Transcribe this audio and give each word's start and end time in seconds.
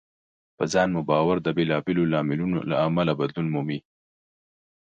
په 0.57 0.63
ځان 0.73 0.87
مو 0.93 1.01
باور 1.09 1.37
د 1.43 1.47
بېلابېلو 1.57 2.09
لاملونو 2.13 2.57
له 2.69 2.75
امله 2.87 3.13
بدلون 3.19 3.47
مومي. 3.53 3.79